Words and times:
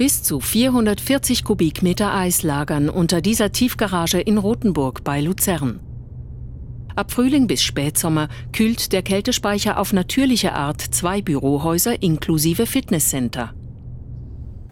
Bis 0.00 0.22
zu 0.22 0.40
440 0.40 1.44
Kubikmeter 1.44 2.14
Eis 2.14 2.42
lagern 2.42 2.88
unter 2.88 3.20
dieser 3.20 3.52
Tiefgarage 3.52 4.18
in 4.18 4.38
Rothenburg 4.38 5.04
bei 5.04 5.20
Luzern. 5.20 5.78
Ab 6.96 7.12
Frühling 7.12 7.46
bis 7.46 7.62
Spätsommer 7.62 8.30
kühlt 8.50 8.94
der 8.94 9.02
Kältespeicher 9.02 9.78
auf 9.78 9.92
natürliche 9.92 10.54
Art 10.54 10.80
zwei 10.80 11.20
Bürohäuser 11.20 12.02
inklusive 12.02 12.64
Fitnesscenter. 12.64 13.52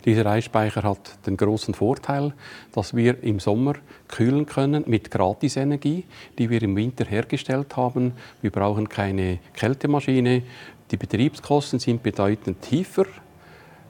Dieser 0.07 0.25
Eisspeicher 0.25 0.83
hat 0.83 1.27
den 1.27 1.37
großen 1.37 1.75
Vorteil, 1.75 2.33
dass 2.73 2.97
wir 2.97 3.23
im 3.23 3.39
Sommer 3.39 3.75
kühlen 4.09 4.47
können 4.47 4.85
mit 4.87 5.11
Gratisenergie, 5.11 6.05
die 6.39 6.49
wir 6.49 6.63
im 6.63 6.75
Winter 6.75 7.05
hergestellt 7.05 7.77
haben. 7.77 8.13
Wir 8.41 8.51
brauchen 8.51 8.89
keine 8.89 9.41
Kältemaschine. 9.53 10.43
Die 10.91 10.97
Betriebskosten 10.97 11.81
sind 11.81 12.03
bedeutend 12.03 12.63
tiefer, 12.63 13.05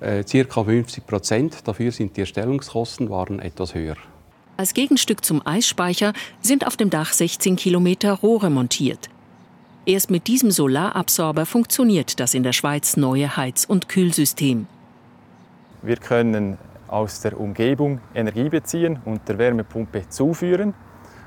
äh, 0.00 0.24
ca. 0.24 0.64
50 0.64 1.06
Prozent. 1.06 1.68
Dafür 1.68 1.92
sind 1.92 2.16
die 2.16 2.20
Erstellungskosten 2.20 3.10
waren 3.10 3.40
etwas 3.40 3.74
höher. 3.74 3.96
Als 4.56 4.74
Gegenstück 4.74 5.24
zum 5.24 5.46
Eisspeicher 5.46 6.12
sind 6.40 6.66
auf 6.66 6.76
dem 6.76 6.90
Dach 6.90 7.12
16 7.12 7.56
Kilometer 7.56 8.12
Rohre 8.12 8.50
montiert. 8.50 9.08
Erst 9.86 10.10
mit 10.10 10.26
diesem 10.26 10.50
Solarabsorber 10.50 11.46
funktioniert 11.46 12.20
das 12.20 12.34
in 12.34 12.42
der 12.42 12.52
Schweiz 12.52 12.96
neue 12.96 13.36
Heiz- 13.36 13.64
und 13.64 13.88
Kühlsystem. 13.88 14.66
Wir 15.82 15.96
können 15.96 16.58
aus 16.88 17.20
der 17.20 17.38
Umgebung 17.38 18.00
Energie 18.14 18.48
beziehen 18.48 18.98
und 19.04 19.28
der 19.28 19.38
Wärmepumpe 19.38 20.08
zuführen. 20.08 20.74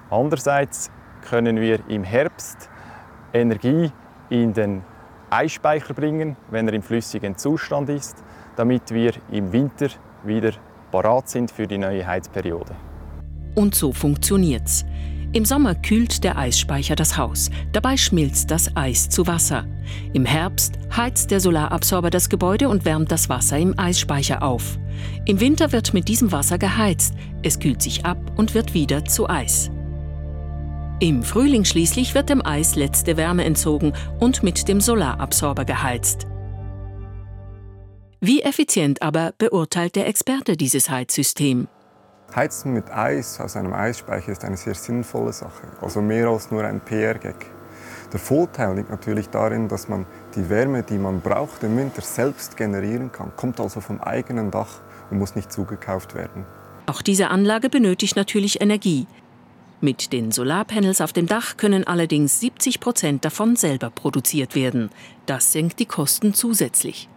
Andererseits 0.09 0.91
können 1.27 1.59
wir 1.59 1.79
im 1.87 2.03
Herbst 2.03 2.69
Energie 3.33 3.91
in 4.29 4.53
den 4.53 4.83
Eisspeicher 5.31 5.93
bringen, 5.93 6.35
wenn 6.49 6.67
er 6.67 6.73
im 6.73 6.81
flüssigen 6.81 7.37
Zustand 7.37 7.89
ist, 7.89 8.23
damit 8.55 8.91
wir 8.91 9.13
im 9.31 9.51
Winter 9.51 9.87
wieder 10.23 10.51
parat 10.91 11.29
sind 11.29 11.49
für 11.49 11.67
die 11.67 11.77
neue 11.77 12.05
Heizperiode. 12.05 12.75
Und 13.55 13.75
so 13.75 13.91
funktioniert's. 13.91 14.85
Im 15.33 15.45
Sommer 15.45 15.75
kühlt 15.75 16.25
der 16.25 16.37
Eisspeicher 16.37 16.95
das 16.97 17.17
Haus. 17.17 17.49
Dabei 17.71 17.95
schmilzt 17.95 18.51
das 18.51 18.75
Eis 18.75 19.07
zu 19.07 19.27
Wasser. 19.27 19.65
Im 20.11 20.25
Herbst 20.25 20.77
heizt 20.95 21.31
der 21.31 21.39
Solarabsorber 21.39 22.09
das 22.09 22.27
Gebäude 22.27 22.67
und 22.67 22.83
wärmt 22.83 23.13
das 23.13 23.29
Wasser 23.29 23.57
im 23.57 23.79
Eisspeicher 23.79 24.43
auf. 24.43 24.77
Im 25.25 25.39
Winter 25.39 25.71
wird 25.71 25.93
mit 25.93 26.09
diesem 26.09 26.33
Wasser 26.33 26.57
geheizt. 26.57 27.13
Es 27.43 27.59
kühlt 27.59 27.81
sich 27.81 28.05
ab 28.05 28.17
und 28.35 28.53
wird 28.53 28.73
wieder 28.73 29.05
zu 29.05 29.29
Eis. 29.29 29.71
Im 31.01 31.23
Frühling 31.23 31.65
schließlich 31.65 32.13
wird 32.13 32.29
dem 32.29 32.45
Eis 32.45 32.75
letzte 32.75 33.17
Wärme 33.17 33.43
entzogen 33.43 33.93
und 34.19 34.43
mit 34.43 34.67
dem 34.67 34.79
Solarabsorber 34.79 35.65
geheizt. 35.65 36.27
Wie 38.19 38.43
effizient 38.43 39.01
aber 39.01 39.33
beurteilt 39.39 39.95
der 39.95 40.07
Experte 40.07 40.55
dieses 40.55 40.91
Heizsystem? 40.91 41.67
Heizen 42.35 42.73
mit 42.73 42.91
Eis 42.91 43.41
aus 43.41 43.55
einem 43.55 43.73
Eisspeicher 43.73 44.31
ist 44.31 44.45
eine 44.45 44.57
sehr 44.57 44.75
sinnvolle 44.75 45.33
Sache, 45.33 45.69
also 45.81 46.03
mehr 46.03 46.27
als 46.27 46.51
nur 46.51 46.63
ein 46.63 46.79
PR-Gag. 46.79 47.47
Der 48.13 48.19
Vorteil 48.19 48.75
liegt 48.75 48.91
natürlich 48.91 49.27
darin, 49.29 49.69
dass 49.69 49.89
man 49.89 50.05
die 50.35 50.51
Wärme, 50.51 50.83
die 50.83 50.99
man 50.99 51.19
braucht, 51.21 51.63
im 51.63 51.77
Winter 51.77 52.03
selbst 52.03 52.57
generieren 52.57 53.11
kann, 53.11 53.31
kommt 53.35 53.59
also 53.59 53.81
vom 53.81 53.99
eigenen 54.01 54.51
Dach 54.51 54.81
und 55.09 55.17
muss 55.17 55.35
nicht 55.35 55.51
zugekauft 55.51 56.13
werden. 56.13 56.45
Auch 56.85 57.01
diese 57.01 57.29
Anlage 57.29 57.69
benötigt 57.69 58.15
natürlich 58.15 58.61
Energie. 58.61 59.07
Mit 59.83 60.13
den 60.13 60.31
Solarpanels 60.31 61.01
auf 61.01 61.11
dem 61.11 61.25
Dach 61.25 61.57
können 61.57 61.87
allerdings 61.87 62.39
70 62.39 62.79
Prozent 62.79 63.25
davon 63.25 63.55
selber 63.55 63.89
produziert 63.89 64.53
werden. 64.53 64.91
Das 65.25 65.51
senkt 65.51 65.79
die 65.79 65.87
Kosten 65.87 66.35
zusätzlich. 66.35 67.09